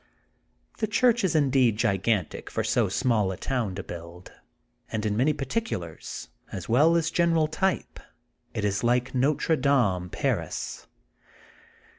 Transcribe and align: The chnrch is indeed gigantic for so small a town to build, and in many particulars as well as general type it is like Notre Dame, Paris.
The 0.79 0.87
chnrch 0.87 1.23
is 1.23 1.35
indeed 1.35 1.77
gigantic 1.77 2.49
for 2.49 2.63
so 2.63 2.89
small 2.89 3.31
a 3.31 3.37
town 3.37 3.75
to 3.75 3.83
build, 3.83 4.31
and 4.91 5.05
in 5.05 5.15
many 5.15 5.31
particulars 5.31 6.27
as 6.51 6.67
well 6.67 6.95
as 6.95 7.11
general 7.11 7.45
type 7.47 7.99
it 8.51 8.65
is 8.65 8.83
like 8.83 9.13
Notre 9.13 9.55
Dame, 9.55 10.09
Paris. 10.09 10.87